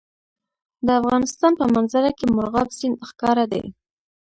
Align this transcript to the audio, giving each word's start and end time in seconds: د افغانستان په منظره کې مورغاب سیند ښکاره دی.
د 0.85 0.87
افغانستان 1.01 1.51
په 1.59 1.65
منظره 1.73 2.11
کې 2.17 2.25
مورغاب 2.35 2.69
سیند 2.77 2.95
ښکاره 3.09 3.45
دی. 3.51 3.63